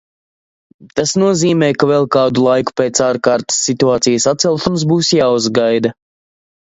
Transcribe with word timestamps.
Tas 0.99 1.11
nozīmē, 1.23 1.67
ka 1.83 1.89
vēl 1.91 2.07
kādu 2.15 2.45
laiku 2.45 2.75
pēc 2.81 3.01
Ārkārtas 3.09 3.59
situācijas 3.67 4.25
atcelšanas 4.33 4.87
būs 4.93 5.13
jāuzgaida. 5.19 5.93